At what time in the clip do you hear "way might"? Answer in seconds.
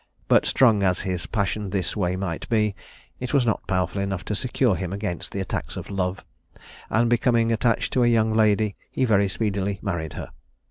1.95-2.49